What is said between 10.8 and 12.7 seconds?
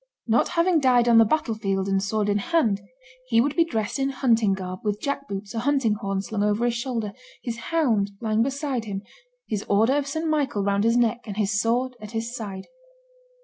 his neck, and his sword at his side.